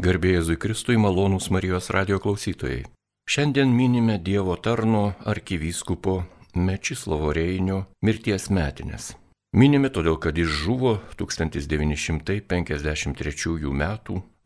[0.00, 2.88] Garbėjai Kristui malonūs Marijos radio klausytojai.
[3.28, 6.24] Šiandien minime Dievo tarno arkivyskupo
[6.56, 9.12] Mečislovo Reinio mirties metinės.
[9.52, 13.84] Minime todėl, kad jis žuvo 1953 m.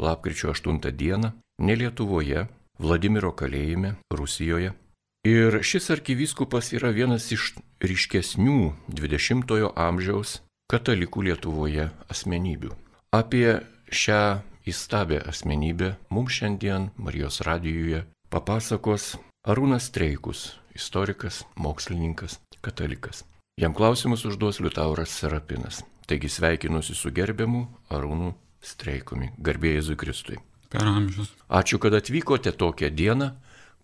[0.03, 1.14] lapkričio 8 d.
[1.59, 2.48] ne Lietuvoje,
[2.80, 4.73] Vladimiro kalėjime, Rusijoje.
[5.23, 12.75] Ir šis arkivyskupas yra vienas iš ryškesnių 20-ojo amžiaus katalikų Lietuvoje asmenybių.
[13.14, 13.62] Apie
[13.95, 23.24] šią įstabę asmenybę mums šiandien Marijos radijoje papasakos Arūnas Streikus, istorikas, mokslininkas, katalikas.
[23.60, 25.82] Jam klausimus užduos Liutauras Serapinas.
[26.06, 28.32] Taigi sveikinuosi su gerbiamu Arūnu
[28.64, 30.41] Streikumi, garbėjai Jėzui Kristui.
[30.72, 31.30] Per amžius.
[31.48, 33.30] Ačiū, kad atvykote tokią dieną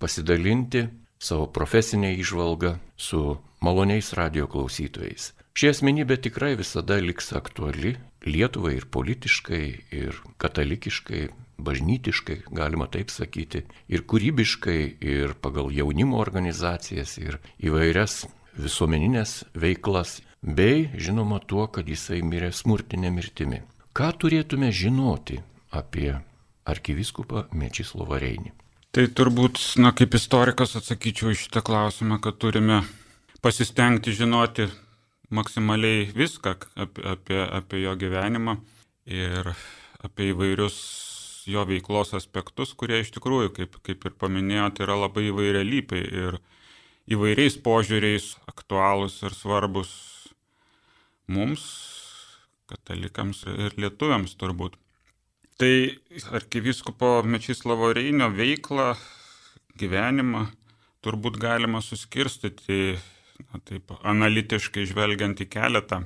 [0.01, 0.89] pasidalinti
[1.21, 5.35] savo profesinę įžvalgą su maloniais radio klausytojais.
[5.59, 7.97] Ši asmenybė tikrai visada liks aktuali
[8.27, 9.65] Lietuvai ir politiškai,
[9.97, 11.23] ir katalikiškai,
[11.61, 18.27] bažnytiškai, galima taip sakyti, ir kūrybiškai, ir pagal jaunimo organizacijas, ir įvairias
[18.61, 23.63] visuomeninės veiklas, bei žinoma tuo, kad jisai mirė smurtinė mirtimi.
[23.97, 25.41] Ką turėtume žinoti
[25.75, 26.13] apie
[26.69, 28.53] arkiviskupą Mečislovą Reinį?
[28.91, 32.83] Tai turbūt, na, kaip istorikas atsakyčiau iš šitą klausimą, kad turime
[33.41, 34.67] pasistengti žinoti
[35.31, 38.57] maksimaliai viską apie, apie, apie jo gyvenimą
[39.11, 39.53] ir
[40.03, 40.79] apie įvairius
[41.51, 46.39] jo veiklos aspektus, kurie iš tikrųjų, kaip, kaip ir paminėjote, yra labai įvairialypiai ir
[47.11, 49.93] įvairiais požiūriais aktualūs ir svarbus
[51.31, 51.65] mums,
[52.71, 54.77] katalikams ir lietuviams turbūt.
[55.61, 55.73] Tai
[56.39, 58.95] arkiviskopo Mečislovo Reinio veiklą,
[59.81, 60.47] gyvenimą
[61.05, 62.97] turbūt galima suskirstyti
[63.41, 66.05] na, taip analitiškai žvelgiant į keletą,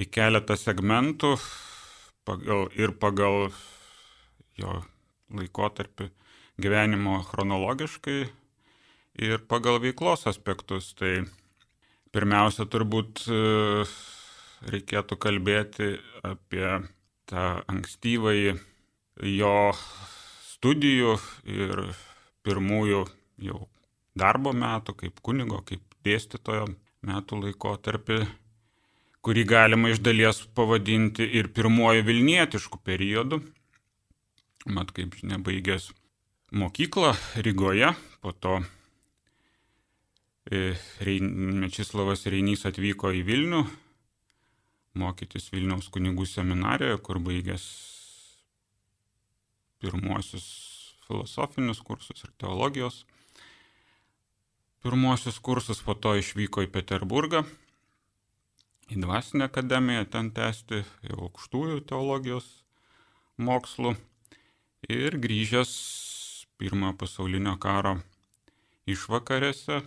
[0.00, 1.36] į keletą segmentų
[2.28, 3.50] pagal, ir pagal
[4.60, 4.80] jo
[5.36, 6.10] laikotarpį
[6.62, 8.20] gyvenimo chronologiškai
[9.26, 10.92] ir pagal veiklos aspektus.
[10.98, 11.26] Tai
[12.14, 13.84] pirmiausia, turbūt e,
[14.72, 16.68] reikėtų kalbėti apie
[17.28, 18.56] tą ankstyvąjį
[19.36, 19.56] jo
[20.52, 21.16] studijų
[21.50, 21.82] ir
[22.46, 23.02] pirmųjų
[23.46, 23.64] jau
[24.16, 26.66] darbo metų kaip kunigo, kaip dėstytojo
[27.06, 28.20] metų laikotarpį,
[29.26, 33.40] kurį galima iš dalies pavadinti ir pirmuoju Vilnietišku periodu.
[34.66, 35.90] Mat, kaip žinia, baigęs
[36.54, 37.12] mokyklą
[37.42, 38.60] Rygoje, po to
[40.50, 40.74] e,
[41.62, 43.64] Mečislavas Reinys atvyko į Vilnių,
[44.98, 47.66] mokytis Vilniaus kunigų seminarijoje, kur baigęs
[49.82, 50.46] pirmuosius
[51.06, 53.04] filosofinius kursus ir teologijos
[54.86, 57.40] pirmuosius kursus, po to išvyko į Peterburgą,
[58.94, 62.44] į Dvasinę akademiją, ten tęsti aukštųjų teologijos
[63.42, 63.96] mokslų
[64.86, 65.72] ir grįžęs
[66.62, 67.96] pirmojo pasaulinio karo
[68.86, 69.80] išvakarėse,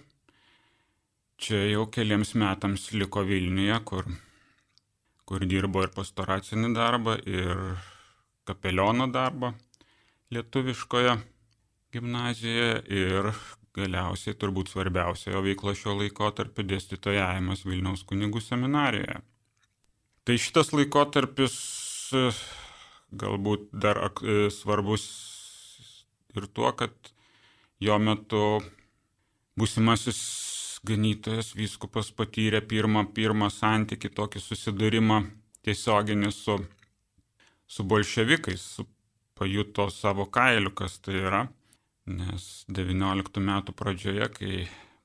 [1.40, 4.10] čia jau keliams metams liko Vilniuje, kur,
[5.24, 7.64] kur dirbo ir pastoracinį darbą, ir
[8.44, 9.54] kapeliono darbą
[10.36, 11.16] lietuviškoje
[11.96, 13.32] gimnazijoje ir
[13.78, 19.20] galiausiai turbūt svarbiausia jo veikla šio laikotarpio dėstytojavimas Vilniaus kunigų seminarijoje.
[20.26, 21.56] Tai šitas laikotarpis
[22.14, 22.26] e,
[23.22, 25.06] galbūt dar e, svarbus
[26.38, 26.94] ir tuo, kad
[27.82, 28.44] jo metu
[29.60, 30.20] būsimasis
[30.86, 35.24] ganytojas vyskupas patyrė pirmą, pirmą santyki, tokį susidūrimą
[35.66, 36.56] tiesioginį su,
[37.68, 38.86] su bolševikais, su,
[39.40, 41.46] pajuto savo kailiu, kas tai yra
[42.10, 44.54] nes 19 metų pradžioje, kai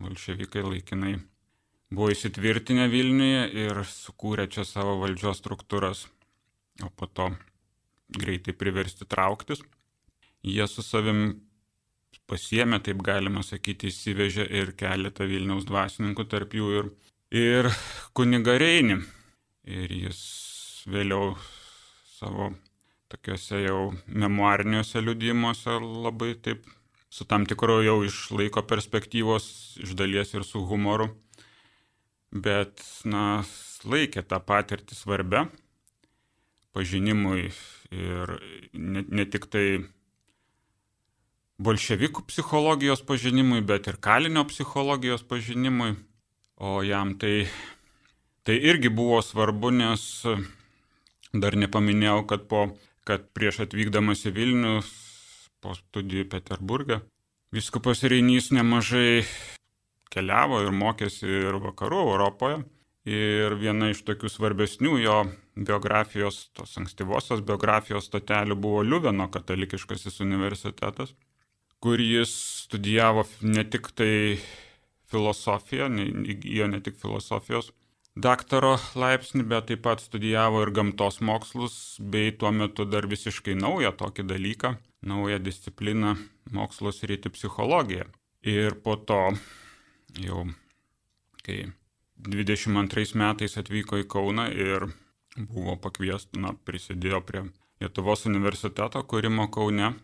[0.03, 1.15] bolševikai laikinai
[1.95, 6.07] buvo įsitvirtinę Vilniuje ir sukūrė čia savo valdžios struktūras,
[6.83, 7.31] o po to
[8.19, 9.63] greitai priversti trauktis,
[10.43, 11.27] jie su savim
[12.31, 16.91] pasiemė, taip galima sakyti, įsivežė ir keletą Vilniaus dvasininkų, tarp jų ir,
[17.35, 17.71] ir
[18.17, 19.01] kunigareinį.
[19.65, 20.21] Ir jis
[20.93, 21.35] vėliau
[22.19, 22.51] savo
[23.13, 26.67] tokiuose jau memoariniuose liudimuose labai taip
[27.15, 29.45] su tam tikro jau iš laiko perspektyvos,
[29.85, 31.13] iš dalies ir su humoru,
[32.35, 33.45] bet, na,
[33.87, 35.45] laikė tą patirtį svarbia
[36.75, 37.53] pažinimui
[37.95, 38.33] ir
[38.73, 39.67] ne, ne tik tai
[41.63, 45.93] bolševikų psichologijos pažinimui, bet ir kalinio psichologijos pažinimui,
[46.59, 47.47] o jam tai,
[48.43, 50.03] tai irgi buvo svarbu, nes
[51.31, 52.67] dar nepaminėjau, kad, po,
[53.07, 54.77] kad prieš atvykdamas į Vilnių
[55.65, 57.01] po studijų Peterburgė.
[57.55, 59.25] Viskupas Reinys nemažai
[60.13, 62.63] keliavo ir mokėsi ir vakarų Europoje.
[63.05, 65.17] Ir viena iš tokių svarbesnių jo
[65.55, 71.13] biografijos, tos ankstyvosios biografijos stotelių buvo Liuveno katalikiškasis universitetas,
[71.85, 72.33] kur jis
[72.65, 74.39] studijavo ne tik tai
[75.13, 75.91] filosofiją,
[76.33, 77.75] įgyjo ne tik filosofijos
[78.15, 83.93] daktaro laipsnį, bet taip pat studijavo ir gamtos mokslus, bei tuo metu dar visiškai naują
[83.99, 86.15] tokį dalyką, naują discipliną
[86.55, 88.07] mokslos rytį psichologiją.
[88.45, 89.33] Ir po to
[90.21, 90.45] jau,
[91.43, 91.73] kai
[92.29, 94.87] 22 metais atvyko į Kauną ir
[95.37, 97.47] buvo pakviestas, na, prisidėjo prie
[97.83, 99.95] Lietuvos universiteto kūrimo Kaune,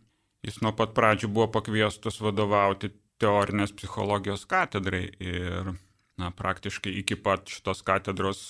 [0.42, 2.90] jis nuo pat pradžių buvo pakviestas vadovauti
[3.20, 5.70] teorinės psichologijos katedrai ir
[6.20, 8.42] na, praktiškai iki pat šitos katedros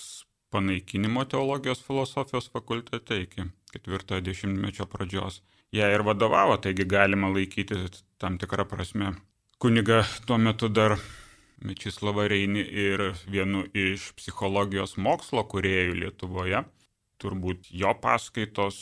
[0.51, 5.41] panaikinimo teologijos filosofijos fakultete iki ketvirtojo dešimtmečio pradžios.
[5.73, 7.79] Jie ir vadovavo, taigi galima laikyti
[8.19, 9.13] tam tikrą prasme.
[9.59, 10.97] Kuniga tuo metu dar
[11.61, 16.63] Mečislavą Reinį ir vienu iš psichologijos mokslo kuriejų Lietuvoje.
[17.21, 18.79] Turbūt jo paskaitos,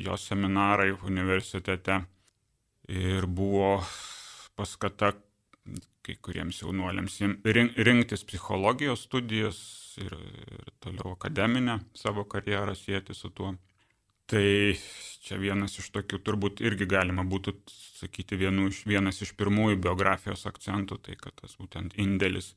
[0.00, 2.00] jo seminarai universitete
[2.88, 3.76] ir buvo
[4.56, 5.12] paskata
[6.04, 7.20] kai kuriems jaunuoliams
[7.88, 9.58] rinktis psichologijos studijas
[10.02, 13.54] ir, ir toliau akademinę savo karjerą sieti su tuo.
[14.26, 14.44] Tai
[15.24, 17.52] čia vienas iš tokių, turbūt irgi galima būtų
[18.00, 22.54] sakyti, vienu, vienas iš pirmųjų biografijos akcentų, tai kad tas būtent indėlis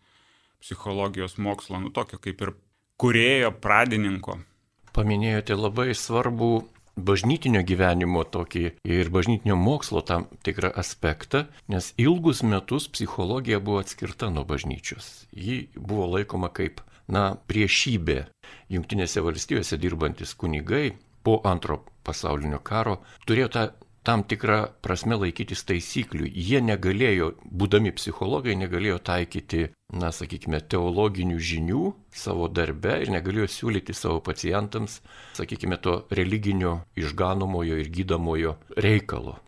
[0.64, 2.54] psichologijos mokslo, nu tokio kaip ir
[3.00, 4.40] kurėjo pradininko.
[4.96, 6.52] Paminėjote labai svarbų
[6.98, 14.30] bažnytinio gyvenimo tokį ir bažnytinio mokslo tam tikrą aspektą, nes ilgus metus psichologija buvo atskirta
[14.34, 15.28] nuo bažnyčios.
[15.32, 18.26] Ji buvo laikoma kaip, na, priešybė.
[18.74, 23.68] Junktinėse valstijose dirbantis kunigai po antro pasaulinio karo turėjo tą
[24.08, 26.30] tam tikrą prasme laikytis taisyklių.
[26.32, 29.66] Jie negalėjo, būdami psichologai, negalėjo taikyti,
[30.00, 31.82] na, sakykime, teologinių žinių
[32.16, 35.02] savo darbe ir negalėjo siūlyti savo pacientams,
[35.36, 39.42] sakykime, to religinio išganomojo ir gydamojo reikalo.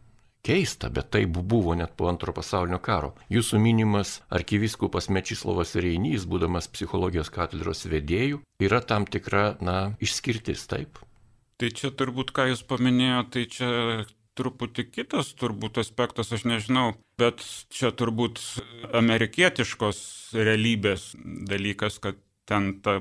[0.44, 3.14] Keista, bet tai buvo net po antro pasaulinio karo.
[3.32, 11.00] Jūsų minimas arkiviskupas Mečislovas Reinys, būdamas psichologijos katedros vedėjų, yra tam tikra, na, išskirtis, taip?
[11.60, 13.68] Tai čia turbūt, ką jūs paminėjote, tai čia
[14.40, 17.44] truputį kitas turbūt aspektas, aš nežinau, bet
[17.76, 18.42] čia turbūt
[18.96, 20.00] amerikietiškos
[20.40, 21.12] realybės
[21.50, 22.20] dalykas, kad
[22.50, 22.98] ten ta,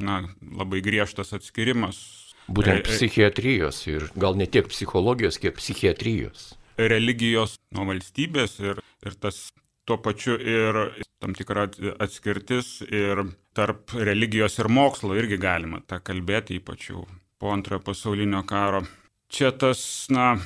[0.00, 2.00] na, labai griežtas atskirimas.
[2.48, 6.54] Būtent psichiatrijos ir gal ne tiek psichologijos, kiek psichiatrijos.
[6.78, 9.48] Religijos nuo valstybės ir, ir tas
[9.88, 10.78] tuo pačiu ir
[11.22, 11.66] tam tikra
[12.02, 13.24] atskirtis ir
[13.56, 17.06] tarp religijos ir mokslo irgi galima tą kalbėti, ypač jau
[17.38, 18.82] po antrojo pasaulinio karo.
[19.28, 19.80] Čia tas,
[20.12, 20.38] na,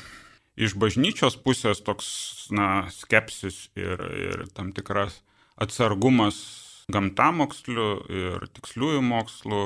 [0.57, 2.09] iš bažnyčios pusės toks,
[2.53, 5.23] na, skepsis ir, ir tam tikras
[5.61, 6.39] atsargumas
[6.93, 9.63] gamtamokslių ir tiksliųjų mokslų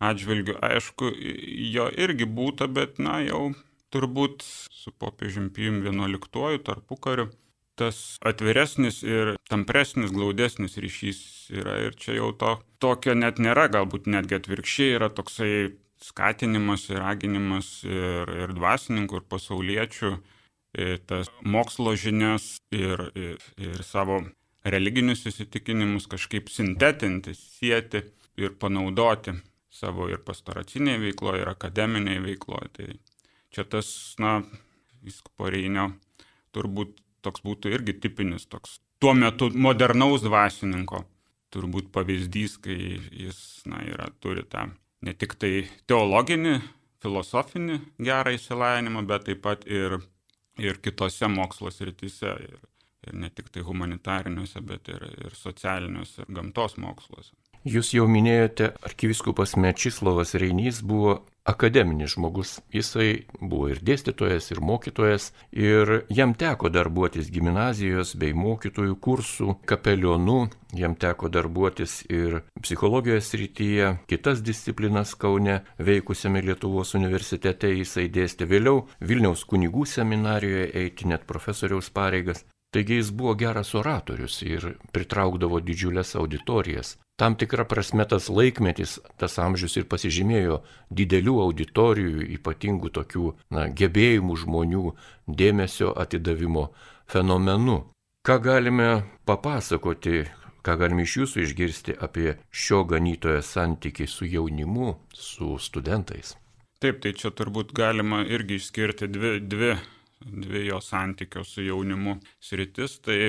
[0.00, 1.10] atžvilgių, aišku,
[1.74, 3.50] jo irgi būta, bet, na, jau
[3.92, 7.28] turbūt su popiežium Pijum XI tarpu kariu
[7.80, 11.20] tas atviresnis ir tampresnis, glaudesnis ryšys
[11.56, 15.52] yra ir čia jau to tokio net nėra, galbūt netgi atvirkščiai yra toksai
[16.04, 20.12] skatinimas ir raginimas ir, ir dvasininkų, ir pasauliečių
[21.10, 24.20] tas mokslo žinias ir, ir, ir savo
[24.62, 28.04] religinius įsitikinimus kažkaip sintetinti, sieti
[28.38, 29.34] ir panaudoti
[29.70, 32.70] savo ir pastoracinėje veikloje, ir akademinėje veikloje.
[32.76, 32.88] Tai
[33.50, 33.90] čia tas,
[34.22, 34.40] na,
[35.02, 35.90] viskupo Reinio
[36.54, 41.04] turbūt toks būtų irgi tipinis toks tuo metu modernaus dvasininko
[41.50, 42.76] turbūt pavyzdys, kai
[43.10, 44.68] jis, na, yra, turi tą
[45.06, 45.52] ne tik tai
[45.88, 46.56] teologinį,
[47.00, 49.96] filosofinį gerą įsilavinimą, bet taip pat ir,
[50.60, 52.34] ir kitose mokslo srityse.
[52.48, 52.58] Ir,
[53.08, 57.32] ir ne tik tai humanitariniuose, bet ir, ir socialiniuose, ir gamtos moksluose.
[57.60, 62.54] Jūs jau minėjote, arkiviskupas Mečislovas Reinys buvo akademinis žmogus.
[62.72, 70.46] Jisai buvo ir dėstytojas, ir mokytojas, ir jam teko darbuotis gimnazijos bei mokytojų kursų kapelionu,
[70.72, 78.86] jam teko darbuotis ir psichologijos srityje, kitas disciplinas Kaune veikusiame Lietuvos universitete jisai dėstė vėliau
[79.04, 82.46] Vilniaus kunigų seminarijoje eiti net profesoriaus pareigas.
[82.72, 86.94] Taigi jis buvo geras oratorius ir pritraukdavo didžiulės auditorijas.
[87.20, 94.36] Tam tikra prasme tas laikmetis, tas amžius ir pasižymėjo didelių auditorijų, ypatingų tokių na, gebėjimų
[94.40, 94.84] žmonių
[95.28, 96.70] dėmesio atidavimo
[97.12, 97.82] fenomenu.
[98.24, 98.88] Ką galime
[99.28, 100.22] papasakoti,
[100.64, 106.38] ką galime iš jūsų išgirsti apie šio ganytojo santykiai su jaunimu, su studentais?
[106.80, 109.74] Taip, tai čia turbūt galima irgi išskirti dvi, dvi,
[110.24, 112.96] dvi jo santykio su jaunimu sritis.
[113.04, 113.20] Tai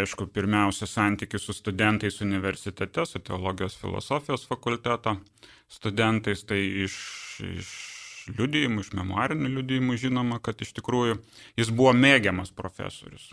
[0.00, 5.16] aišku, pirmiausia santykis su studentais universitete, su teologijos filosofijos fakulteto
[5.72, 6.96] studentais, tai iš,
[7.46, 7.70] iš
[8.38, 11.18] liudijimų, iš memoarinių liudijimų žinoma, kad iš tikrųjų
[11.58, 13.30] jis buvo mėgiamas profesorius.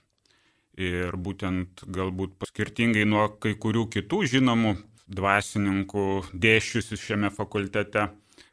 [0.79, 4.77] Ir būtent galbūt skirtingai nuo kai kurių kitų žinomų
[5.09, 8.07] dvasininkų dėšiusių šiame fakultete,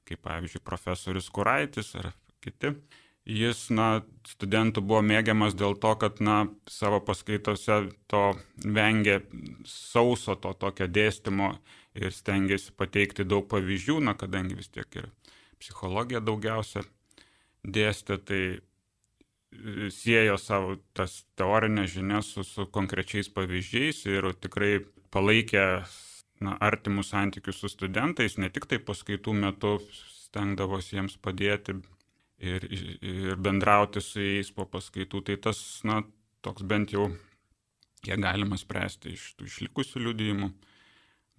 [0.06, 2.10] kaip pavyzdžiui profesorius Kuraitis ar
[2.42, 2.72] kiti,
[3.26, 7.80] jis, na, studentų buvo mėgiamas dėl to, kad, na, savo paskaitose
[8.10, 8.22] to
[8.62, 9.20] vengė
[9.66, 11.56] sauso to tokio dėstymo
[11.98, 15.10] ir stengiasi pateikti daug pavyzdžių, na, kadangi vis tiek ir
[15.58, 16.84] psichologija daugiausia
[17.66, 18.60] dėstė, tai e,
[19.90, 24.78] siejo savo tas teorinės žinias su, su konkrečiais pavyzdžiais ir tikrai
[25.10, 25.66] palaikė
[26.44, 31.80] na, artimus santykius su studentais, ne tik tai paskaitų metu stengdavosi jiems padėti
[32.38, 32.66] ir,
[33.00, 36.02] ir bendrauti su jais po paskaitų, tai tas, na,
[36.44, 37.08] toks bent jau,
[38.04, 40.50] kiek galima spręsti iš tų išlikusių liudijimų,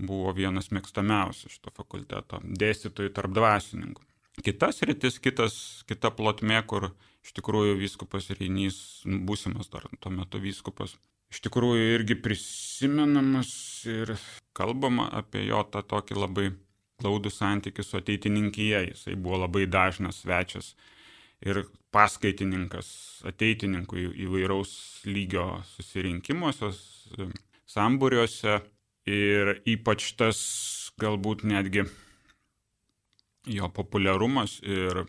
[0.08, 4.04] buvo vienas mėgstamiausių šito fakulteto dėstytojų tarp dvasininkų.
[4.46, 5.54] Kitas rytis, kitas,
[5.90, 6.92] kita plotmė, kur
[7.26, 10.94] iš tikrųjų vyskupas Reinys, būsimas dar tuo metu vyskupas,
[11.34, 13.50] iš tikrųjų irgi prisimenamas
[13.90, 14.14] ir
[14.58, 16.52] kalbama apie jo tą tokį labai
[17.02, 18.84] glaudų santykių su ateitininkyje.
[18.92, 20.74] Jisai buvo labai dažnas svečias
[21.46, 22.90] ir paskaitininkas
[23.30, 24.72] ateitininkų įvairaus
[25.06, 26.72] lygio susirinkimuose,
[27.70, 28.60] sambūriuose
[29.08, 30.40] ir ypač tas
[31.00, 31.86] galbūt netgi
[33.48, 35.06] jo populiarumas ir,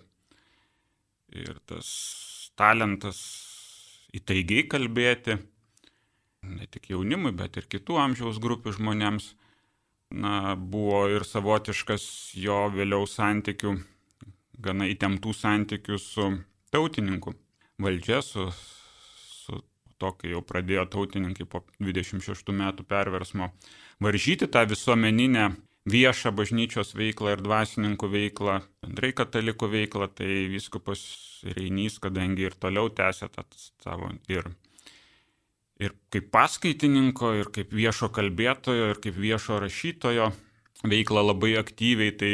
[1.34, 1.88] ir tas
[2.58, 3.18] talentas
[4.14, 5.38] įtaigiai kalbėti,
[6.48, 9.32] ne tik jaunimui, bet ir kitų amžiaus grupių žmonėms,
[10.10, 12.04] na, buvo ir savotiškas
[12.38, 13.74] jo vėliau santykių,
[14.58, 16.30] gana įtemptų santykių su
[16.72, 17.34] tautininku.
[17.78, 19.60] Valdžia, su, su
[20.00, 23.52] to, kai jau pradėjo tautininkai po 26 metų perversmo
[24.02, 25.52] varžyti tą visuomeninę
[25.88, 31.04] viešą bažnyčios veiklą ir dvasininkų veiklą, bendrai katalikų veiklą, tai viskupas
[31.54, 33.44] Reinys, kadangi ir toliau tęsė tą
[33.84, 34.50] savo ir,
[35.78, 40.32] ir kaip paskaitininko, ir kaip viešo kalbėtojo, ir kaip viešo rašytojo
[40.88, 42.32] veiklą labai aktyviai, tai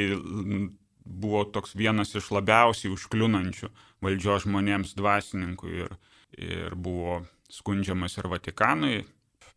[1.04, 3.70] buvo toks vienas iš labiausiai užkliūnančių
[4.04, 5.96] valdžios žmonėms dvasininkų ir,
[6.36, 7.22] ir buvo
[7.52, 9.04] skundžiamas ir Vatikanui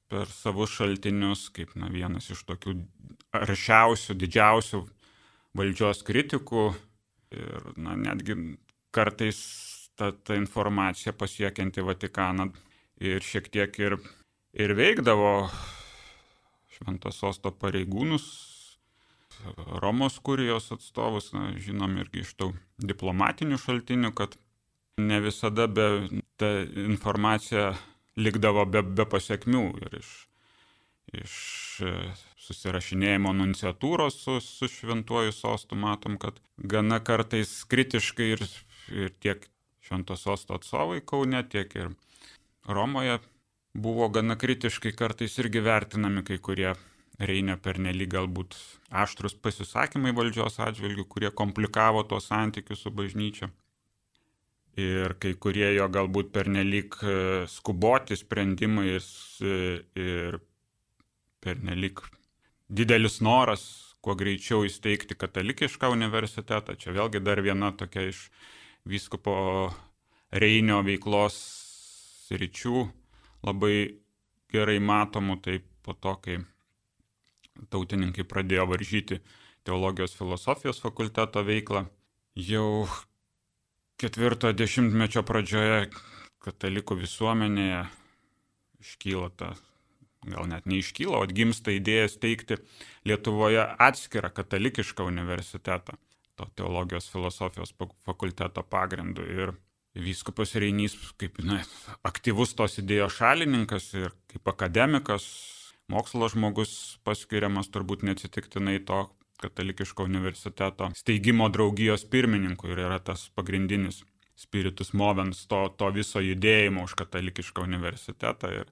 [0.08, 2.77] per savus šaltinius, kaip na, vienas iš tokių
[3.36, 4.84] aršiausių, didžiausių
[5.58, 6.70] valdžios kritikų.
[7.36, 8.38] Ir na, netgi
[8.96, 9.39] kartais
[10.00, 12.48] ta, ta informacija pasiekianti Vatikaną
[12.99, 13.97] ir šiek tiek ir,
[14.53, 15.49] ir veikdavo
[16.77, 18.27] šventos sosto pareigūnus,
[19.81, 22.47] Romos kurijos atstovus, na, žinom irgi iš tų
[22.81, 24.33] diplomatinių šaltinių, kad
[24.97, 25.85] ne visada be
[26.41, 26.49] ta
[26.87, 27.75] informacija
[28.17, 30.09] likdavo be, be pasiekmių ir iš,
[31.21, 31.35] iš
[31.85, 31.93] e,
[32.47, 38.45] susirašinėjimo nunciatūros su, su šventuoju sostu matom, kad gana kartais kritiškai ir,
[38.89, 39.45] ir tiek
[39.85, 41.93] švento sosto atstovai Kaune, tiek ir
[42.67, 43.19] Romoje
[43.74, 46.74] buvo gana kritiškai kartais irgi vertinami kai kurie
[47.17, 48.55] Reinio pernelyg galbūt
[48.93, 53.50] aštrus pasisakymai valdžios atžvilgių, kurie komplikavo tos santykius su bažnyčia
[54.77, 57.15] ir kai kurie jo galbūt pernelyg e,
[57.50, 59.07] skuboti sprendimai ir,
[59.97, 60.38] ir
[61.41, 62.03] pernelyg
[62.69, 63.65] didelis noras
[64.05, 66.77] kuo greičiau įsteigti katalikišką universitetą.
[66.77, 68.27] Čia vėlgi dar viena tokia iš
[68.88, 69.33] vyskupo
[70.31, 71.36] Reinio veiklos
[72.36, 72.84] ryčių
[73.48, 74.00] labai
[74.51, 76.38] gerai matomų, tai po to, kai
[77.72, 79.22] tautininkai pradėjo varžyti
[79.67, 81.86] teologijos filosofijos fakulteto veiklą,
[82.38, 82.88] jau
[84.00, 85.88] ketvirto dešimtmečio pradžioje
[86.43, 87.81] katalikų visuomenėje
[88.84, 89.53] iškyla ta,
[90.27, 92.60] gal net neiškyla, o atgimsta idėja steigti
[93.07, 95.98] Lietuvoje atskirą katalikišką universitetą,
[96.38, 97.74] to teologijos filosofijos
[98.05, 99.25] fakulteto pagrindu.
[99.25, 99.55] Ir
[100.03, 101.61] vyskupas Reinys kaip na,
[102.07, 105.27] aktyvus tos idėjos šalininkas ir kaip akademikas,
[105.91, 109.05] mokslo žmogus paskiriamas turbūt neatsitiktinai to
[109.41, 114.01] katalikiško universiteto steigimo draugijos pirmininku ir yra tas pagrindinis
[114.37, 118.67] spiritus movens to, to viso judėjimo už katalikišką universitetą ir,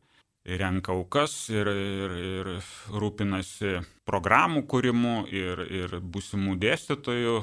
[0.46, 2.52] ir renka aukas ir, ir, ir
[2.94, 3.80] rūpinasi
[4.10, 7.40] programų kūrimu ir, ir būsimų dėstytojų,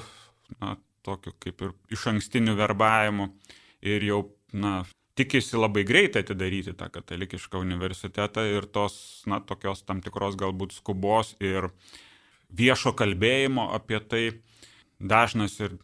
[0.60, 3.32] na, tokiu kaip ir iš ankstiniu verbavimu
[3.82, 4.20] ir jau,
[4.52, 4.82] na,
[5.18, 8.96] tikisi labai greitai atidaryti tą katalikišką universitetą ir tos,
[9.28, 11.68] na, tokios tam tikros galbūt skubos ir
[12.52, 14.24] viešo kalbėjimo apie tai,
[15.00, 15.76] dažnas ir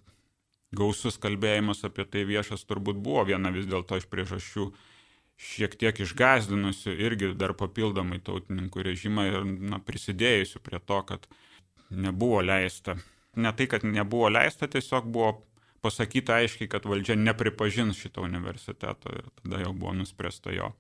[0.75, 4.69] gausus kalbėjimas apie tai viešas turbūt buvo viena vis dėlto iš priežasčių
[5.39, 11.29] šiek tiek išgazdinusį irgi dar papildomai tautininkų režimą ir na, prisidėjusių prie to, kad
[11.91, 12.99] nebuvo leista.
[13.39, 15.31] Ne tai, kad nebuvo leista, tiesiog buvo
[15.85, 20.73] pasakyta aiškiai, kad valdžia nepripažins šito universiteto ir tada jau buvo nuspręsta jo,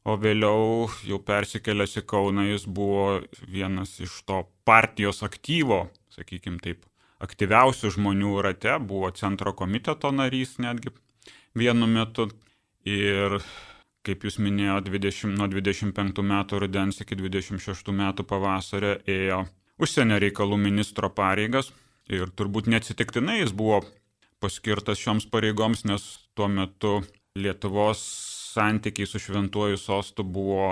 [0.07, 6.85] o vėliau jau persikėlęs į Kauną jis buvo vienas iš to partijos aktyvo, sakykime taip,
[7.23, 10.95] aktyviausių žmonių rate, buvo centro komiteto narys netgi
[11.59, 12.29] vienu metu.
[12.87, 13.41] Ir
[14.07, 19.43] kaip jūs minėjote, 20, nuo 25 metų rudens iki 26 metų pavasario ėjo
[19.83, 21.73] užsienio reikalų ministro pareigas.
[22.07, 23.81] Ir turbūt neatsitiktinai jis buvo
[24.43, 26.07] paskirtas šioms pareigoms, nes
[26.39, 27.01] tuo metu
[27.37, 28.01] Lietuvos
[28.57, 30.71] santykiai su šventuoju sostu buvo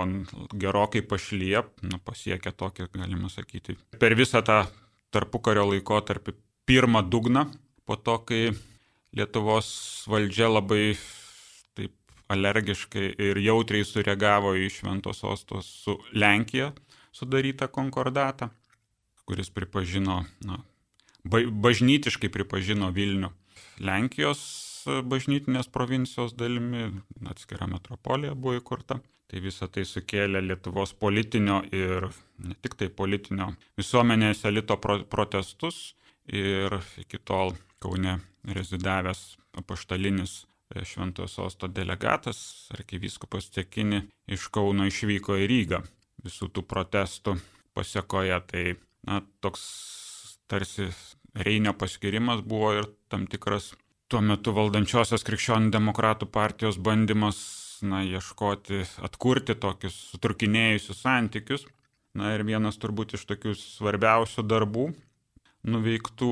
[0.57, 4.63] gerokai pašliep, nu, pasiekę tokį, galima sakyti, per visą tą
[5.13, 6.33] tarpukario laikotarpį
[6.65, 7.45] pirmą dugną,
[7.85, 8.41] po to, kai
[9.15, 9.67] Lietuvos
[10.09, 10.95] valdžia labai
[12.31, 16.71] alergiškai ir jautriai sureagavo į šventos sostos su Lenkija
[17.15, 18.49] sudarytą konkordatą
[19.25, 20.59] kuris pripažino, na,
[21.65, 23.31] bažnytiškai pripažino Vilnių
[23.85, 24.39] Lenkijos
[24.85, 26.91] bažnytinės provincijos dalimi,
[27.31, 28.99] atskira metropolija buvo įkurta.
[29.25, 32.11] Tai visą tai sukėlė Lietuvos politinio ir
[32.45, 35.95] ne tik tai politinio visuomenės elito pro protestus
[36.29, 39.23] ir iki tol Kaune rezidavęs
[39.57, 45.83] apaštalinis Šventojo sosto delegatas, arkivyskupas Tekini, iš Kauno išvyko į Rygą
[46.25, 47.35] visų tų protestų
[47.77, 48.39] pasiekoje.
[48.49, 48.63] Tai
[49.05, 49.65] na, toks
[50.49, 50.89] tarsi
[51.35, 53.73] Reinio paskirimas buvo ir tam tikras
[54.09, 57.39] tuo metu valdančiosios krikščionių demokratų partijos bandymas
[57.85, 61.65] na, ieškoti, atkurti tokius suturkinėjusius santykius.
[62.15, 64.89] Na ir vienas turbūt iš tokių svarbiausių darbų
[65.67, 66.31] nuveiktų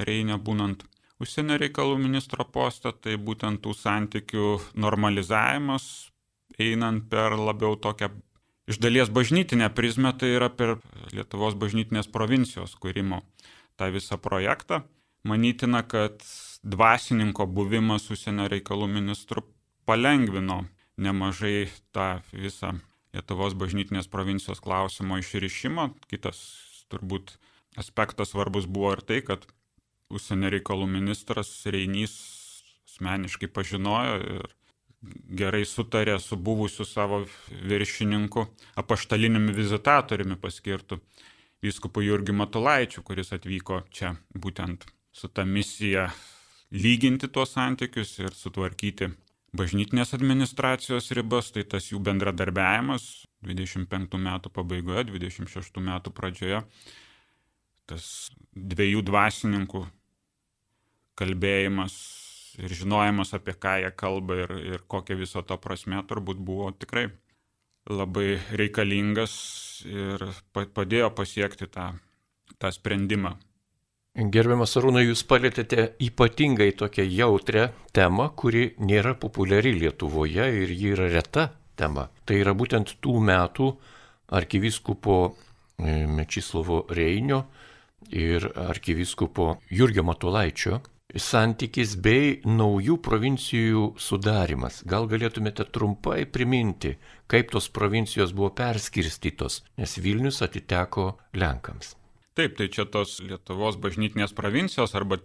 [0.00, 0.86] Reinio būnant
[1.22, 4.48] užsienio reikalų ministro postą, tai būtent tų santykių
[4.82, 6.10] normalizavimas,
[6.60, 8.10] einant per labiau tokią
[8.66, 10.76] iš dalies bažnytinę prizmę, tai yra per
[11.14, 13.22] Lietuvos bažnytinės provincijos kūrimo
[13.78, 14.82] tą visą projektą.
[15.26, 16.22] Manytina, kad
[16.66, 19.42] dvasininko buvimas užsienio reikalų ministru
[19.86, 20.64] palengvino
[20.98, 22.76] nemažai tą visą
[23.14, 25.88] Lietuvos bažnytinės provincijos klausimo išrišimą.
[26.10, 26.40] Kitas
[26.92, 27.36] turbūt
[27.80, 29.46] aspektas svarbus buvo ir tai, kad
[30.12, 32.14] užsienio reikalų ministras Reinys
[32.86, 34.46] asmeniškai pažinojo ir
[35.38, 37.22] gerai sutarė su buvusiu savo
[37.68, 38.46] viršininku,
[38.80, 41.00] apaštaliniumi vizitatoriumi paskirtu
[41.62, 46.08] vyskupu Jurgiu Matulaičiu, kuris atvyko čia būtent su ta misija
[46.72, 49.10] lyginti tuos santykius ir sutvarkyti
[49.56, 56.62] bažnytinės administracijos ribas, tai tas jų bendradarbiavimas 25 metų pabaigoje, 26 metų pradžioje,
[57.88, 58.08] tas
[58.52, 59.86] dviejų dvasininkų
[61.16, 61.96] kalbėjimas
[62.62, 67.08] ir žinojimas, apie ką jie kalba ir, ir kokia viso to prasme turbūt buvo tikrai
[67.90, 69.34] labai reikalingas
[69.86, 71.92] ir padėjo pasiekti tą,
[72.58, 73.36] tą sprendimą.
[74.16, 81.10] Gerbiamas Arūna, jūs palėtėte ypatingai tokią jautrę temą, kuri nėra populiari Lietuvoje ir ji yra
[81.12, 82.08] reta tema.
[82.24, 83.68] Tai yra būtent tų metų
[84.40, 87.42] arkivyskupo e, Mečislovo Reinio
[88.08, 90.80] ir arkivyskupo Jurgio Matulaičio
[91.14, 94.80] santykis bei naujų provincijų sudarimas.
[94.88, 96.96] Gal galėtumėte trumpai priminti,
[97.30, 101.94] kaip tos provincijos buvo perskirstytos, nes Vilnius atiteko Lenkams.
[102.36, 105.20] Taip, tai čia tos Lietuvos bažnytinės provincijos, arba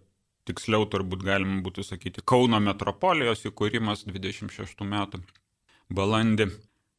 [0.48, 5.22] tiksliau turbūt galima būtų sakyti Kauno metropolijos įkūrimas 26 metų
[5.92, 6.48] balandį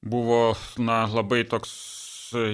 [0.03, 1.73] buvo na, labai toks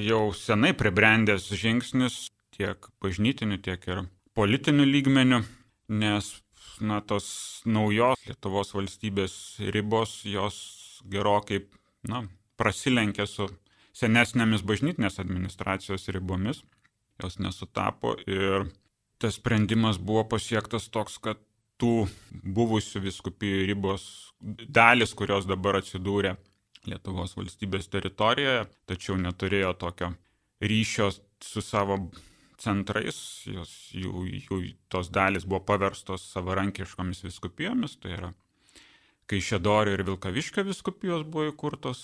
[0.05, 4.05] jau senai pribrendęs žingsnis tiek bažnytiniu, tiek ir
[4.39, 5.43] politiniu lygmeniu
[5.89, 6.31] nes
[6.81, 9.35] na, tos naujos Lietuvos valstybės
[9.75, 10.59] ribos jos
[11.09, 11.63] gerokai
[12.09, 12.25] na,
[12.61, 13.49] prasilenkė su
[13.97, 16.63] senesnėmis bažnytinės administracijos ribomis,
[17.23, 18.69] jos nesutapo ir
[19.19, 21.41] tas sprendimas buvo pasiektas toks, kad
[21.79, 24.05] tų buvusių viskupijų ribos
[24.41, 26.37] dalis, kurios dabar atsidūrė
[26.89, 30.13] Lietuvos valstybės teritorijoje, tačiau neturėjo tokio
[30.63, 31.11] ryšio
[31.45, 31.99] su savo
[32.59, 34.59] centrais, jos, jų, jų
[34.91, 38.33] tos dalis buvo paverstos savarankiškomis viskupijomis, tai yra
[39.29, 41.99] Kaišėdorio ir Vilkaviškio viskupijos buvo įkurtos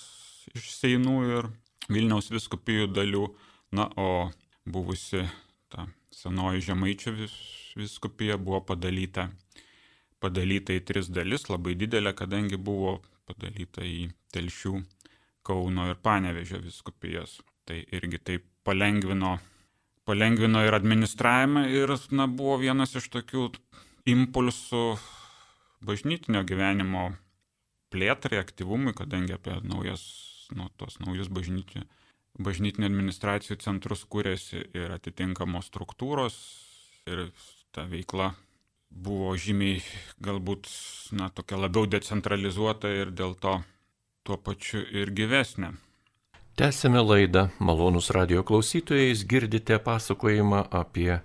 [0.52, 1.46] iš Seinų ir
[1.88, 3.24] Vilniaus viskupijų dalių,
[3.76, 4.28] na, o
[4.68, 5.22] buvusi
[5.72, 7.32] ta senoji Žemaičio vis,
[7.80, 9.30] viskupija buvo padalyta,
[10.20, 14.76] padalyta į tris dalis, labai didelė, kadangi buvo padalyta į Telšių,
[15.44, 17.40] Kauno ir Panevežio viskupijas.
[17.68, 19.38] Tai irgi taip palengvino
[20.08, 23.48] palengvino ir administravimą ir na, buvo vienas iš tokių
[24.14, 24.84] impulsų
[25.84, 27.10] bažnytinio gyvenimo
[27.94, 30.02] plėtrai, aktyvumui, kadangi apie naujas,
[30.56, 31.86] nu, tos naujus bažnytinio,
[32.42, 36.38] bažnytinio administracijų centrus kūrėsi ir atitinkamos struktūros
[37.10, 37.28] ir
[37.74, 38.32] ta veikla
[38.94, 39.82] buvo žymiai
[40.22, 40.68] galbūt
[41.18, 43.58] na, tokia labiau decentralizuota ir dėl to
[44.24, 45.74] tuo pačiu ir gyvesnė.
[46.54, 51.16] Tęsėme laidą, malonus radio klausytojais girdite pasakojimą apie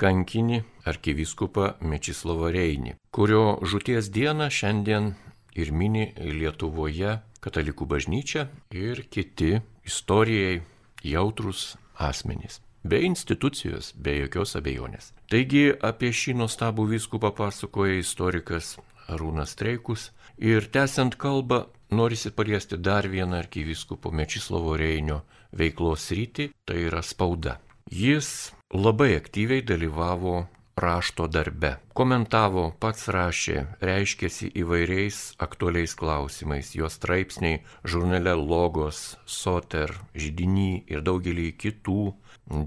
[0.00, 5.10] kankinį arkivyskupą Mečislavą Reinį, kurio žuties dieną šiandien
[5.52, 10.62] ir mini Lietuvoje katalikų bažnyčia ir kiti istorijai
[11.04, 12.62] jautrus asmenys.
[12.80, 15.12] Be institucijos, be jokios abejonės.
[15.28, 18.78] Taigi apie šį nuostabų vyskupą pasakoja istorikas
[19.12, 20.08] Arūnas Treikus
[20.40, 27.58] ir tęsiant kalbą norisi paliesti dar vieną arkivyskupo Mečislovo Reinio veiklos rytį, tai yra spauda.
[27.92, 31.74] Jis labai aktyviai dalyvavo rašto darbe.
[31.92, 36.72] Komentavo, pats rašė, reiškėsi įvairiais aktualiais klausimais.
[36.74, 42.14] Jos straipsniai žurnale Logos, Soter, Žydiny ir daugelį kitų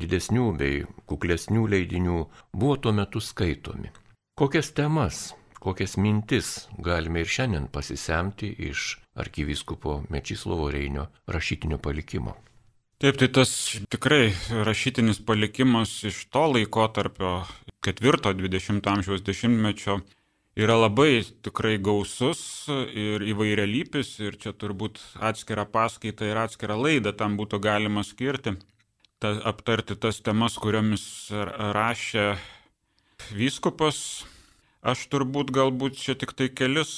[0.01, 2.19] didesnių bei kuklesnių leidinių
[2.53, 3.89] buvo tuo metu skaitomi.
[4.37, 5.31] Kokias temas
[5.65, 12.35] kokias mintis galime ir šiandien pasisemti iš arkivyskupo Mečislovo Reinio rašytinio palikimo.
[12.99, 13.51] Taip, tai tas
[13.91, 14.33] tikrai
[14.67, 17.31] rašytinis palikimas iš to laiko tarpio
[17.83, 19.99] ketvirto 20 amžiaus dešimtmečio
[20.55, 22.43] yra labai tikrai gausus
[22.95, 25.01] ir įvairialypis ir čia turbūt
[25.31, 28.55] atskirą paskaitą ir atskirą laidą tam būtų galima skirti,
[29.19, 31.03] ta, aptarti tas temas, kuriomis
[31.75, 32.29] rašė
[33.35, 33.99] vyskupas
[34.85, 36.91] Aš turbūt galbūt čia tik tai kelis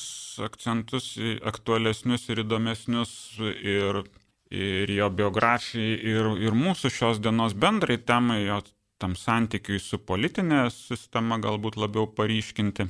[0.43, 4.01] akcentus aktualesnius ir įdomesnius ir,
[4.51, 8.61] ir jo biografijai, ir, ir mūsų šios dienos bendrai temai, jo
[9.01, 12.87] tam santykiui su politinė sistema galbūt labiau paryškinti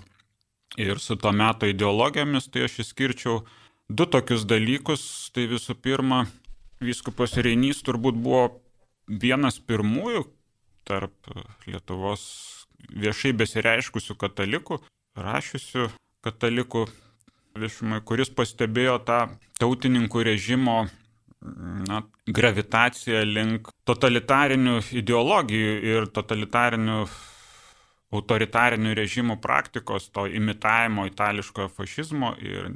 [0.78, 3.42] ir su to meto ideologijomis, tai aš išskirčiau
[3.90, 5.04] du tokius dalykus.
[5.34, 6.26] Tai visų pirma,
[6.84, 8.48] vyskupas Reinys turbūt buvo
[9.08, 10.26] vienas pirmųjų
[10.88, 11.32] tarp
[11.68, 12.24] Lietuvos
[12.88, 14.80] viešai besireiškusių katalikų,
[15.18, 15.90] rašiusių
[16.24, 16.86] katalikų
[17.62, 19.20] viešumai, kuris pastebėjo tą
[19.62, 20.78] tautininkų režimo
[21.88, 27.02] na, gravitaciją link totalitarinių ideologijų ir totalitarinių
[28.18, 32.72] autoritarinių režimų praktikos, to imitavimo itališkojo fašizmo ir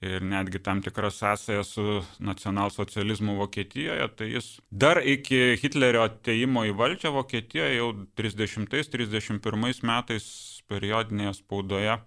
[0.00, 6.72] ir netgi tam tikra sąsaja su nacionalsocializmu Vokietijoje, tai jis dar iki Hitlerio ateimo į
[6.78, 10.30] valdžią Vokietijoje jau 30-31 metais
[10.72, 11.98] periodinėje spaudoje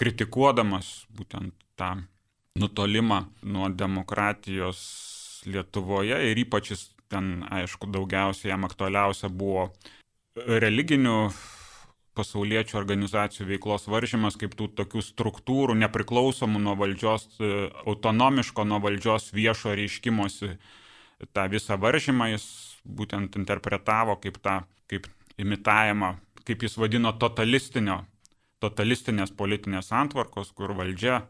[0.00, 1.94] kritikuodamas būtent tą
[2.58, 4.84] nutolimą nuo demokratijos
[5.44, 9.66] Lietuvoje ir ypač jis ten, aišku, daugiausiai jam aktualiausia buvo
[10.34, 11.18] religinių
[12.14, 17.50] pasauliečių organizacijų veiklos varžymas kaip tų tokių struktūrų nepriklausomų nuo valdžios, e,
[17.84, 20.54] autonomiško nuo valdžios viešo reiškimosi
[21.34, 22.46] tą visą varžymą jis
[22.84, 25.08] būtent interpretavo kaip tą, kaip
[25.40, 26.14] imitavimą,
[26.46, 28.04] kaip jis vadino totalistinio,
[28.64, 31.22] totalistinės politinės antvarkos, kur valdžia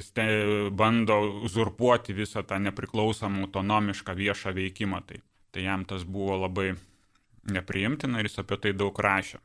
[0.00, 0.24] ste,
[0.70, 5.02] bando uzurpuoti visą tą nepriklausomą autonomišką viešą veikimą.
[5.06, 5.22] Tai,
[5.52, 6.72] tai jam tas buvo labai
[7.50, 9.40] nepriimtina ir jis apie tai daug rašė.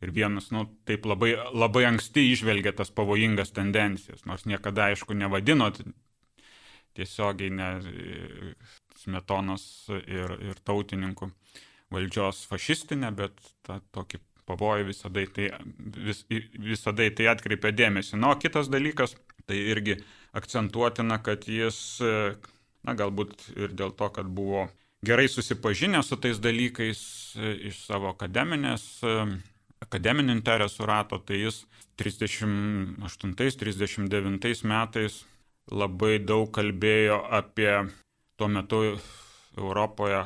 [0.00, 5.68] Ir vienas, nu, taip labai, labai anksti išvelgia tas pavojingas tendencijas, nors niekada, aišku, nevadino
[6.96, 7.68] tiesiogiai ne
[9.00, 9.64] smetonos
[10.00, 11.28] ir, ir tautininkų
[11.92, 15.48] valdžios fašistinė, bet tą tokį pavojų visada tai,
[16.08, 16.24] vis,
[16.58, 18.18] visada tai atkreipia dėmesį.
[18.20, 20.00] Na, o kitas dalykas, tai irgi
[20.36, 24.68] akcentuotina, kad jis, na, galbūt ir dėl to, kad buvo
[25.06, 27.00] gerai susipažinęs su tais dalykais
[27.70, 28.84] iš savo akademinės
[29.80, 31.66] akademinių interesų rato, tai jis
[32.00, 35.24] 38-39 metais
[35.70, 37.88] labai daug kalbėjo apie
[38.36, 38.98] tuo metu
[39.58, 40.24] Europoje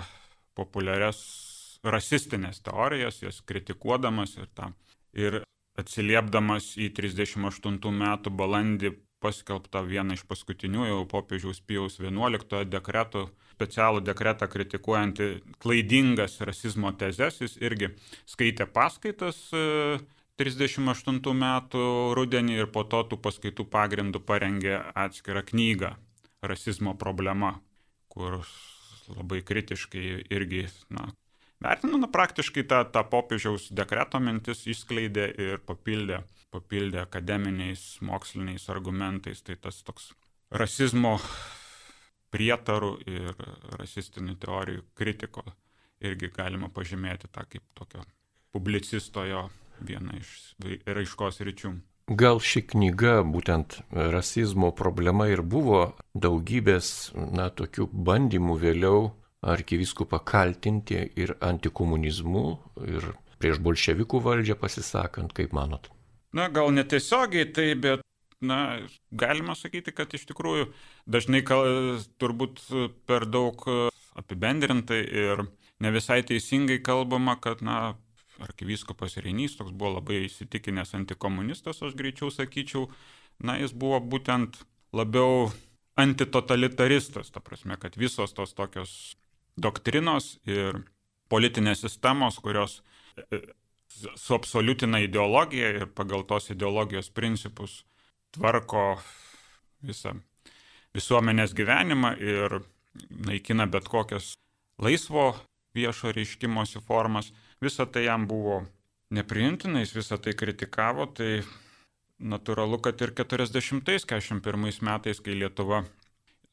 [0.54, 1.43] populiarias
[1.84, 4.70] rasistinės teorijas, jas kritikuodamas ir, tą,
[5.16, 5.42] ir
[5.78, 8.94] atsiliepdamas į 38 metų balandį
[9.24, 15.28] paskelbtą vieną iš paskutinių jau popiežiaus Pijaus 11 dekretų specialų dekretą kritikuojantį
[15.62, 17.92] klaidingas rasizmo tezes, jis irgi
[18.28, 19.38] skaitė paskaitas
[20.40, 21.84] 38 e, metų
[22.18, 25.94] rudenį ir po to tų paskaitų pagrindų parengė atskirą knygą
[26.44, 27.54] Rasizmo problema,
[28.12, 28.42] kur
[29.08, 31.06] labai kritiškai irgi na,
[31.64, 36.22] vertino, na, praktiškai tą, tą popiežiaus dekreto mintis išskleidė ir papildė,
[36.54, 39.42] papildė akademiniais, moksliniais argumentais.
[39.46, 40.12] Tai tas toks
[40.54, 41.16] rasizmo
[42.34, 43.44] prietarų ir
[43.78, 45.44] rasistinių teorijų kritiko
[46.04, 48.04] irgi galima pažymėti tą kaip tokio
[48.54, 49.48] publicistojo
[49.84, 50.30] vieną iš
[50.86, 51.74] raiškos ryčių.
[52.04, 53.78] Gal ši knyga, būtent
[54.12, 58.98] rasizmo problema ir buvo daugybės, na, tokių bandymų vėliau
[59.44, 62.44] arkiviskupą kaltinti ir antikomunizmu,
[62.88, 63.10] ir
[63.42, 65.90] prieš bolševikų valdžią pasisakant, kaip manot?
[66.34, 68.02] Na, gal netiesiogiai tai, bet
[68.44, 68.80] na,
[69.10, 70.70] galima sakyti, kad iš tikrųjų
[71.10, 72.62] dažnai kal, turbūt
[73.08, 73.60] per daug
[74.18, 75.44] apibendrintai ir
[75.82, 77.96] ne visai teisingai kalbama, kad, na,
[78.42, 82.88] arkivyskupas Reinys toks buvo labai įsitikinęs antikomunistas, aš greičiau sakyčiau,
[83.38, 84.58] na, jis buvo būtent
[84.94, 85.50] labiau
[86.00, 89.14] antitotalitaristas, ta prasme, kad visos tos tokios
[89.56, 90.80] doktrinos ir
[91.30, 92.80] politinės sistemos, kurios
[93.16, 93.40] e, e,
[94.18, 97.82] suabsoliutina ideologiją ir pagal tos ideologijos principus
[98.34, 98.98] tvarko
[99.84, 100.16] visą
[100.94, 102.60] visuomenės gyvenimą ir
[103.26, 104.34] naikina bet kokias
[104.82, 105.32] laisvo
[105.74, 107.32] viešo reiškimosi formas.
[107.62, 108.62] Visa tai jam buvo
[109.14, 111.42] nepriimtina, jis visą tai kritikavo, tai
[112.18, 115.84] natūralu, kad ir 40-41 metais, kai Lietuva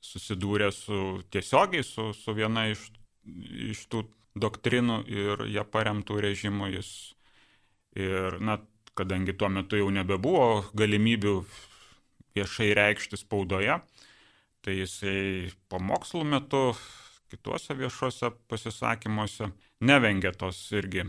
[0.01, 2.87] susidūrė su tiesiogiai su, su viena iš,
[3.71, 4.05] iš tų
[4.41, 6.91] doktrinų ir ją paremtų režimų, jis.
[7.99, 8.61] Ir, na,
[8.95, 11.35] kadangi tuo metu jau nebebuvo galimybių
[12.35, 13.81] viešai reikšti spaudoje,
[14.63, 16.63] tai jisai pamokslų metu,
[17.31, 19.51] kituose viešuose pasisakymuose
[19.83, 21.05] nevengia tos irgi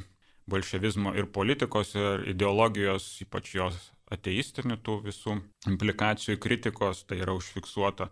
[0.50, 3.78] bolševizmo ir politikos ir ideologijos, ypač jos
[4.12, 5.38] ateistinių tų visų
[5.70, 8.10] implikacijų kritikos, tai yra užfiksuota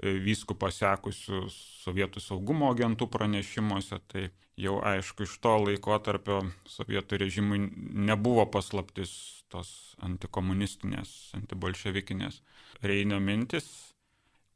[0.00, 7.20] e, vyskų pasekusių sovietų saugumo agentų pranešimuose, tai jau aišku iš to laiko tarpio sovietų
[7.24, 7.60] režimui
[8.08, 9.12] nebuvo paslaptis
[9.52, 12.40] tos antikomunistinės, antibolševikinės
[12.82, 13.68] Reinio mintis.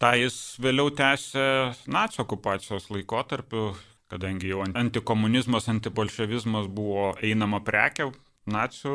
[0.00, 1.44] Ta jis vėliau tęsė
[1.92, 3.74] nacijo okupacijos laikotarpiu,
[4.10, 8.08] kadangi jau antikomunizmas, antibolševizmas buvo einama prekia
[8.50, 8.94] nacių,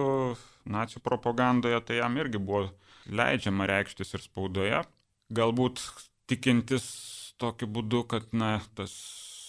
[0.66, 2.66] nacių propagandoje, tai jam irgi buvo
[3.06, 4.82] leidžiama reikštis ir spaudoje.
[5.36, 5.82] Galbūt
[6.30, 6.86] tikintis
[7.42, 8.94] tokiu būdu, kad na, tas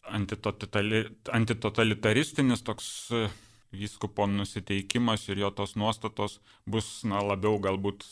[0.07, 2.87] antitotalitaristinis toks
[3.77, 8.05] vyskupo nusiteikimas ir jo tos nuostatos bus na, labiau galbūt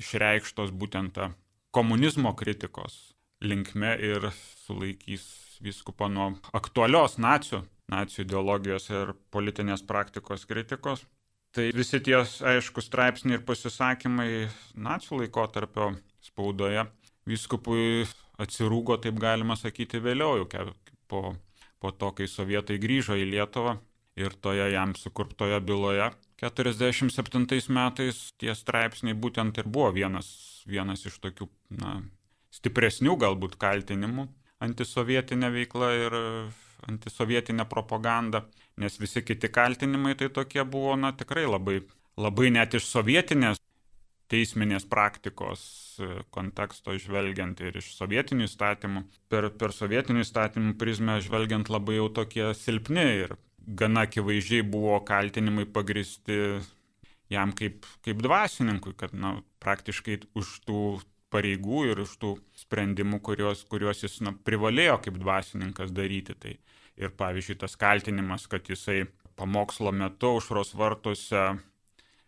[0.00, 1.32] išreikštos būtent tą
[1.74, 4.30] komunizmo kritikos linkme ir
[4.66, 5.24] sulaikys
[5.62, 11.04] vyskupo nuo aktualios nacijų, nacijų ideologijos ir politinės praktikos kritikos.
[11.52, 15.92] Tai visi tie, aišku, straipsniai ir pasisakymai nacijų laikotarpio
[16.24, 16.86] spaudoje
[17.28, 18.04] vyskupui
[18.42, 20.66] atsirūgo, taip galima sakyti, vėliau, jau
[21.08, 21.34] po,
[21.80, 23.78] po to, kai sovietai grįžo į Lietuvą
[24.18, 26.10] ir toje jam sukurptoje byloje.
[26.42, 30.28] 47 metais tie straipsniai būtent ir buvo vienas,
[30.66, 31.46] vienas iš tokių
[31.78, 32.00] na,
[32.50, 34.26] stipresnių galbūt kaltinimų
[34.62, 36.16] antisovietinė veikla ir
[36.90, 38.44] antisovietinė propaganda,
[38.80, 41.80] nes visi kiti kaltinimai tai tokie buvo, na tikrai labai,
[42.18, 43.60] labai net iš sovietinės
[44.32, 45.62] teisminės praktikos
[46.00, 49.04] e, konteksto žvelgiant ir iš sovietinių įstatymų.
[49.32, 55.66] Per, per sovietinių įstatymų prizmę žvelgiant labai jau tokie silpni ir gana akivaizdžiai buvo kaltinimai
[55.70, 56.38] pagristi
[57.32, 60.82] jam kaip, kaip dvasininkui, kad na, praktiškai už tų
[61.32, 66.36] pareigų ir iš tų sprendimų, kuriuos, kuriuos jis na, privalėjo kaip dvasininkas daryti.
[66.36, 66.56] Tai
[67.00, 69.06] ir pavyzdžiui tas kaltinimas, kad jisai
[69.38, 71.52] pamokslo metu užros vartuose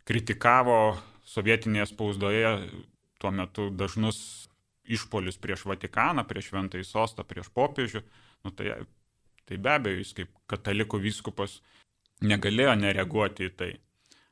[0.08, 0.96] kritikavo
[1.28, 2.50] sovietinėje spausdoje
[3.22, 4.48] tuo metu dažnus
[4.84, 8.02] išpolius prieš Vatikaną, prieš Šventąjį sostą, prieš popiežių,
[8.44, 8.74] nu, tai,
[9.48, 11.60] tai be abejo jis kaip katalikų vyskupas
[12.24, 13.72] negalėjo nereaguoti į tai.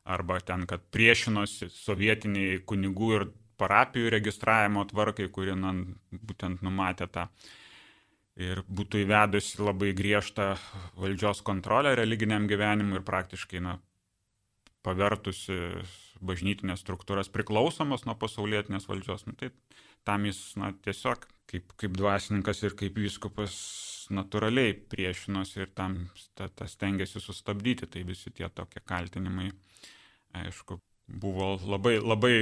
[0.02, 3.26] Arba ten, kad priešinosi sovietiniai kunigų ir
[3.60, 5.70] parapijų registravimo tvarkai, kuri na,
[6.10, 7.28] būtent numatė tą
[8.40, 10.54] ir būtų įvedusi labai griežtą
[10.98, 13.76] valdžios kontrolę religiniam gyvenimui ir praktiškai na,
[14.86, 15.58] pavertusi
[16.22, 19.26] bažnytinės struktūras priklausomas nuo pasaulietinės valdžios.
[19.26, 19.50] Nu, tai
[20.06, 23.56] tam jis na, tiesiog kaip, kaip dvasininkas ir kaip vyskupas
[24.12, 25.98] natūraliai priešinosi ir tam
[26.38, 27.90] tą, tą stengiasi sustabdyti.
[27.90, 29.50] Tai visi tie tokie kaltinimai,
[30.42, 30.80] aišku,
[31.22, 32.34] buvo labai, labai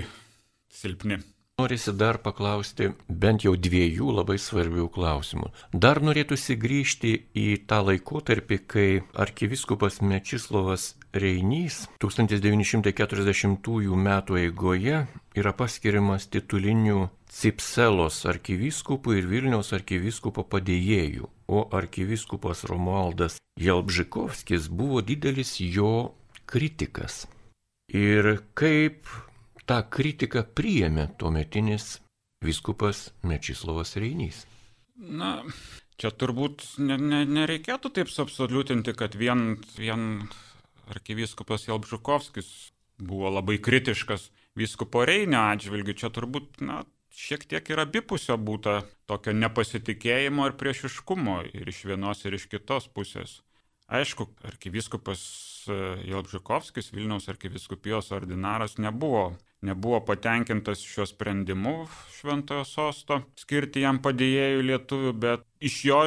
[0.72, 1.20] silpni.
[1.61, 2.87] Norisi dar paklausti
[3.22, 5.50] bent jau dviejų labai svarbių klausimų.
[5.76, 14.08] Dar norėtųsi grįžti į tą laikotarpį, kai arkiviskupas Mečislovas Reinys 1940 m.
[14.36, 25.02] eigoje yra paskiriamas tituliniu Cipselos arkivyskupų ir Vilniaus arkiviskupo padėjėjų, o arkiviskupas Romualdas Jelbžikovskis buvo
[25.02, 26.14] didelis jo
[26.46, 27.26] kritikas.
[27.90, 29.10] Ir kaip
[29.66, 31.98] tą kritiką priėmė tuometinis
[32.44, 34.44] viskupas Mečislovas Reinys.
[34.94, 35.40] Na,
[35.98, 40.28] čia turbūt ne, ne, nereikėtų taip suabsoliutinti, kad vien, vien
[40.90, 42.48] arkivyskupas Jelbžukovskis
[43.00, 45.96] buvo labai kritiškas vyskupo Reinio atžvilgių.
[46.03, 46.83] Čia turbūt, na,
[47.14, 52.90] šiek tiek ir abipusio būta tokio nepasitikėjimo ir priešiškumo ir iš vienos ir iš kitos
[52.92, 53.40] pusės.
[53.90, 55.22] Aišku, arkivyskupas
[56.07, 61.74] Jelbžukovskis, Vilniaus arkiviskupijos ordinaras, nebuvo nebuvo patenkintas šiuo sprendimu
[62.16, 66.00] šventojo sosto skirti jam padėjėjų lietuvių, bet iš jo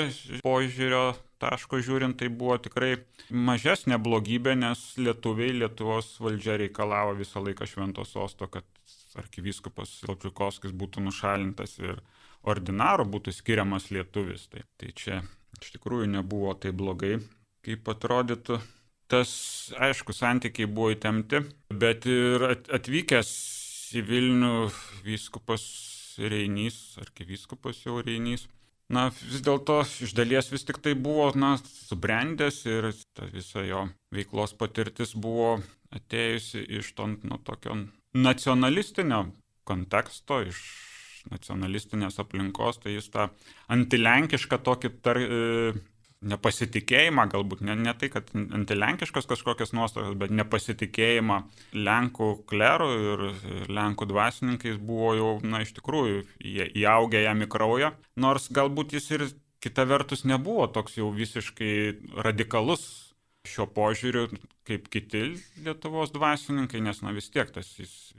[0.45, 1.03] požiūrio
[1.43, 2.95] taško žiūrint tai buvo tikrai
[3.29, 8.67] mažesnė blogybė, nes lietuviai Lietuvos valdžia reikalavo visą laiką švento sosto, kad
[9.19, 11.99] arkivyskupas Ilčiukovskis būtų nušalintas ir
[12.49, 14.47] ordinaro būtų skiriamas lietuvis.
[14.51, 15.21] Tai, tai čia
[15.61, 17.17] iš tikrųjų nebuvo tai blogai,
[17.65, 18.59] kaip atrodytų
[19.11, 19.33] tas,
[19.77, 23.31] aišku, santykiai buvo įtemti, bet ir atvykęs
[23.99, 24.55] į Vilnių
[25.05, 25.63] vyskupas
[26.17, 28.47] Reinys, arkivyskupas jau Reinys,
[28.93, 31.55] na, vis dėlto iš dalies vis tik tai buvo, na,
[31.89, 35.57] subrendęs ir ta visa jo veiklos patirtis buvo
[35.93, 37.77] atėjusi iš to, nu, tokio
[38.13, 39.25] nacionalistinio
[39.67, 40.61] konteksto, iš
[41.31, 43.29] nacionalistinės aplinkos, tai jis tą
[43.71, 45.73] antilenkišką tokį tar, e,
[46.31, 51.39] nepasitikėjimą, galbūt ne, ne tai, kad antilenkiškas kažkokias nuostatas, bet nepasitikėjimą
[51.75, 53.23] Lenkų klerų ir
[53.73, 59.09] Lenkų dvasininkais buvo jau, na, iš tikrųjų, jie įaugę jam į kraują, nors galbūt jis
[59.15, 59.27] ir
[59.63, 61.73] kita vertus nebuvo toks jau visiškai
[62.25, 63.13] radikalus
[63.47, 64.27] šio požiūriu
[64.67, 65.23] kaip kiti
[65.63, 67.67] Lietuvos dvasininkai, nes na vis tiek tas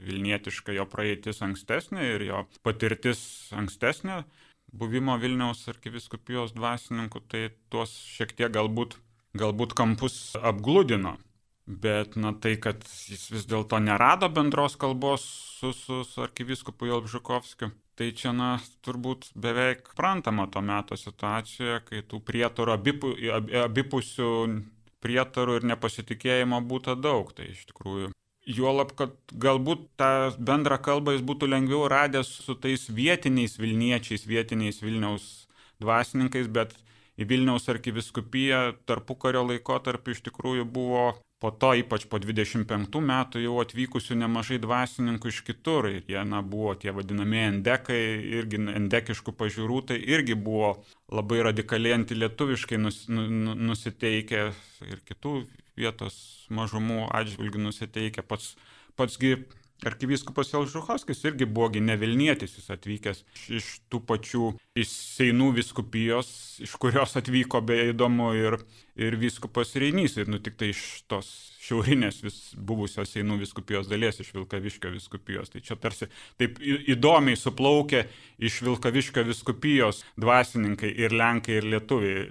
[0.05, 3.21] Vilnietiška jo praeitis ankstesnė ir jo patirtis
[3.57, 4.21] ankstesnė
[4.79, 8.97] buvimo Vilniaus arkiviskupijos dvasininku, tai tuos šiek tiek galbūt,
[9.37, 11.15] galbūt kampus apgludino.
[11.65, 15.23] Bet na tai, kad jis vis dėlto nerado bendros kalbos
[15.57, 18.51] su, su, su arkiviskupu Jelbžukovskiu, tai čia na
[18.85, 23.15] turbūt beveik prantama to meto situacijoje, kai tų prietarų abipu,
[23.63, 24.29] abipusių
[25.01, 27.33] prietarų ir nepasitikėjimo būta daug.
[27.33, 28.11] Tai iš tikrųjų
[28.45, 34.83] Juolab, kad galbūt tą bendrą kalbą jis būtų lengviau radęs su tais vietiniais Vilniečiais, vietiniais
[34.83, 35.47] Vilniaus
[35.81, 36.75] dvasininkais, bet
[37.17, 41.07] į Vilniaus arkiviskupiją tarpukario laikotarpį iš tikrųjų buvo
[41.45, 45.85] po to, ypač po 25 metų, jau atvykusių nemažai dvasininkų iš kitur.
[45.91, 47.99] Ir jie na, buvo tie vadinami endekai,
[48.39, 50.71] irgi endekiškų pažiūrų, tai irgi buvo
[51.13, 54.47] labai radikaliai antilietuviškai nus, nu, nu, nusiteikę
[54.89, 55.35] ir kitų
[55.77, 56.17] vietos
[56.49, 58.25] mažumų atžvilgių nusiteikę.
[58.25, 58.55] Pats,
[58.97, 59.35] patsgi
[59.83, 63.23] arkivyskupas Elžuhovskis irgi buvogi ne Vilnietis, jis atvykęs
[63.57, 66.29] iš tų pačių iš Seinų viskupijos,
[66.63, 68.59] iš kurios atvyko beje įdomu ir,
[68.95, 74.19] ir vyskupas Reinys, ir nu tik tai iš tos šiaurinės vis, buvusios Seinų viskupijos dalies
[74.21, 75.51] iš Vilkaviškio viskupijos.
[75.53, 76.07] Tai čia tarsi
[76.39, 78.05] taip įdomiai suplaukė
[78.37, 82.25] iš Vilkaviškio viskupijos dvasininkai ir lenkai ir lietuviai,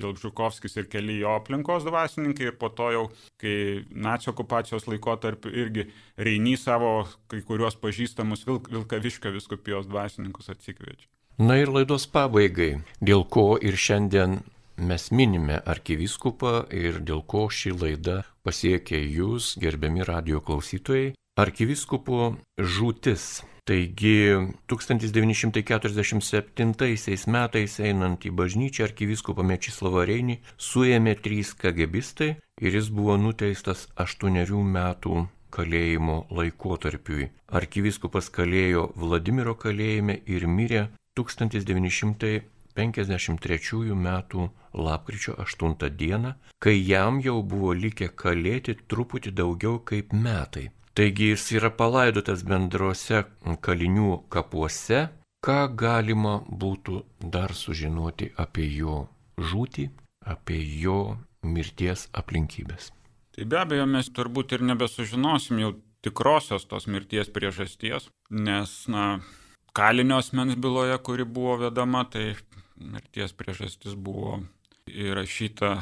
[0.00, 3.06] Jelbžukovskis ir keli jo aplinkos dvasininkai ir po to jau,
[3.40, 3.54] kai
[3.90, 5.88] nacijų okupacijos laikotarpiu irgi
[6.20, 11.08] Reiny savo kai kuriuos pažįstamus Vilk, Vilkaviškio viskupijos dvasininkus atsikviečia.
[11.40, 14.42] Na ir laidos pabaigai, dėl ko ir šiandien
[14.80, 21.14] mes minime arkivyskupą ir dėl ko ši laida pasiekė jūs, gerbiami radio klausytojai.
[21.40, 23.42] Arkivyskupo žūtis.
[23.70, 24.34] Taigi
[24.66, 33.88] 1947 metais einant į bažnyčią arkivyskupą Mečislavą Reinį suėmė trys kagebistai ir jis buvo nuteistas
[34.04, 37.30] aštuonerių metų kalėjimo laikotarpiui.
[37.60, 40.88] Arkivyskupas kalėjo Vladimiro kalėjime ir mirė
[41.18, 42.42] 1900.
[42.76, 50.70] 53 metų lapkričio 8 dieną, kai jam jau buvo likę kalėti truputį daugiau kaip metai.
[50.94, 53.24] Taigi jis yra palaidotas bendrose
[53.66, 55.08] kalinių kapuose.
[55.40, 56.98] Ką galima būtų
[57.32, 59.06] dar sužinoti apie jo
[59.40, 59.86] žūtį,
[60.28, 62.90] apie jo mirties aplinkybės?
[63.32, 65.70] Tai be abejo mes turbūt ir nebesužinosim jau
[66.04, 69.22] tikrosios tos mirties priežasties, nes, na,
[69.72, 72.34] kalinio asmens byloje, kuri buvo vedama, tai
[72.80, 74.40] mirties priežastis buvo
[74.90, 75.76] įrašyta,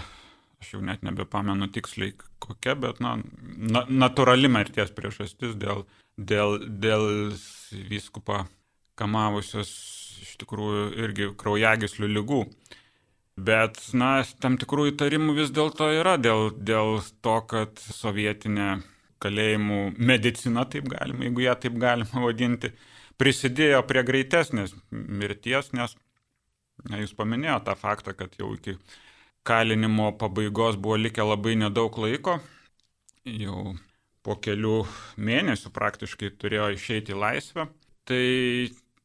[0.58, 5.84] aš jau net nebepamenu tiksliai kokia, bet na, na, natūrali mirties priežastis dėl,
[6.18, 7.06] dėl, dėl
[7.90, 8.44] vyskupą
[8.98, 9.70] kamavusios
[10.24, 12.42] iš tikrųjų irgi kraujagyslių lygų.
[13.38, 18.80] Bet, na, tam tikrų įtarimų vis dėlto yra dėl, dėl to, kad sovietinė
[19.22, 19.78] kalėjimų
[20.10, 22.72] medicina, taip galima, jeigu ją taip galima vadinti,
[23.18, 25.94] prisidėjo prie greitesnės mirties, nes
[26.86, 28.76] jūs paminėjote tą faktą, kad jau iki
[29.48, 32.38] kalinimo pabaigos buvo likę labai nedaug laiko.
[33.28, 33.74] Jau
[34.24, 34.82] po kelių
[35.20, 37.68] mėnesių praktiškai turėjo išeiti į laisvę.
[38.08, 38.24] Tai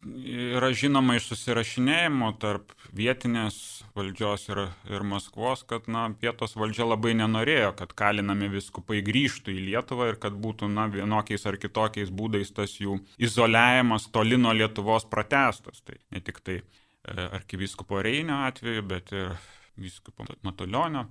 [0.03, 3.57] yra žinoma iš susirašinėjimo tarp vietinės
[3.95, 4.61] valdžios ir,
[4.91, 10.19] ir Maskvos, kad na, vietos valdžia labai nenorėjo, kad kalinami viskupai grįžtų į Lietuvą ir
[10.23, 15.81] kad būtų na, vienokiais ar kitokiais būdais tas jų izoliavimas toli nuo Lietuvos pratestas.
[15.87, 16.61] Tai ne tik tai
[17.07, 19.35] arkivyskupo Reinio atveju, bet ir
[19.75, 21.05] vyskupo Matulionio,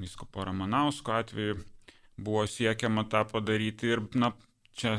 [0.00, 1.58] vyskupo Ramanausko atveju
[2.16, 4.32] buvo siekiama tą padaryti ir, na,
[4.76, 4.96] čia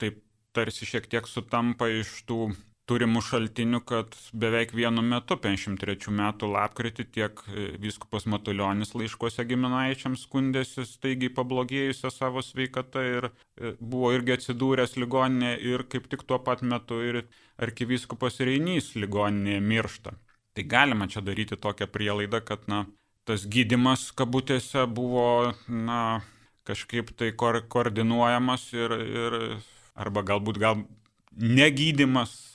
[0.00, 0.20] taip
[0.52, 2.50] tarsi šiek tiek sutampa iš tų
[2.90, 10.24] turimų šaltinių, kad beveik vienu metu, 53 metų lapkritį, tiek e, vyskupas Matuljonis laiškuose giminaičiams
[10.26, 16.40] skundėsi staigiai pablogėjusią savo sveikatą ir e, buvo irgi atsidūręs ligoninė ir kaip tik tuo
[16.42, 17.22] pat metu ir
[17.62, 20.16] arkivyskupas Reinys ligoninėje miršta.
[20.58, 22.84] Tai galima čia daryti tokią prielaidą, kad na,
[23.28, 26.24] tas gydimas kabutėse buvo na,
[26.66, 29.38] kažkaip tai ko koordinuojamas ir, ir
[29.94, 30.82] arba galbūt gal
[31.30, 32.49] negydimas,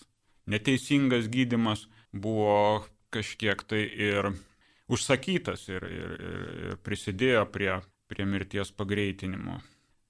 [0.51, 4.31] neteisingas gydimas buvo kažkiek tai ir
[4.91, 7.71] užsakytas ir, ir, ir, prisidėjo prie,
[8.11, 9.59] prie mirties pagreitinimo.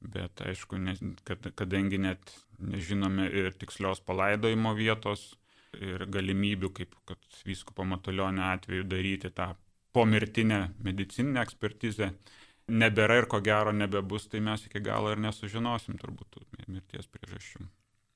[0.05, 0.93] Bet aišku, ne,
[1.25, 5.31] kad, kadangi net nežinome ir tikslios palaidojimo vietos
[5.75, 9.53] ir galimybių, kaip kad vyskupo Matulionio atveju daryti tą
[9.95, 12.11] pomirtinę medicininę ekspertizę,
[12.67, 17.65] nebėra ir ko gero nebebus, tai mes iki galo ir nesužinosim turbūt mirties priežasčių.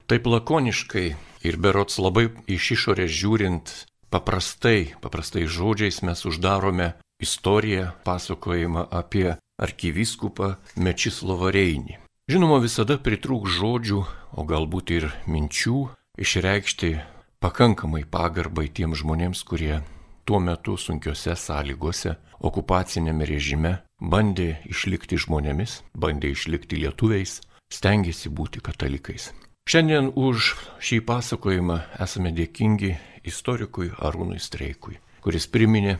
[0.09, 1.07] Taip lakoniškai
[1.45, 3.67] ir berots labai iš išorės žiūrint,
[4.09, 11.99] paprastai, paprastai žodžiais mes uždarome istoriją, pasakojimą apie arkivyskupą Mečislovą Reinį.
[12.25, 13.99] Žinoma, visada pritrūk žodžių,
[14.33, 15.77] o galbūt ir minčių
[16.17, 16.89] išreikšti
[17.37, 19.83] pakankamai pagarbai tiems žmonėms, kurie
[20.25, 29.29] tuo metu sunkiose sąlygose, okupacinėme režime bandė išlikti žmonėmis, bandė išlikti lietuviais, stengiasi būti katalikais.
[29.69, 32.87] Šiandien už šį pasakojimą esame dėkingi
[33.29, 35.99] istorikui Arūnui Streikui, kuris priminė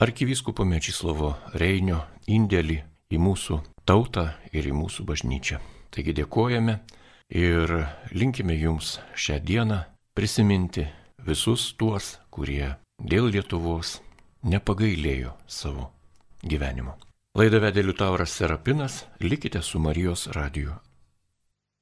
[0.00, 2.78] arkivyskupo Mečislovo Reinio indėlį
[3.12, 4.24] į mūsų tautą
[4.56, 5.60] ir į mūsų bažnyčią.
[5.92, 6.80] Taigi dėkojame
[7.28, 7.76] ir
[8.16, 9.82] linkime jums šią dieną
[10.16, 10.88] prisiminti
[11.20, 13.98] visus tuos, kurie dėl Lietuvos
[14.48, 15.90] nepagailėjo savo
[16.40, 16.96] gyvenimo.
[17.36, 20.80] Laidą vedė Liutauras Serapinas, likite su Marijos radiju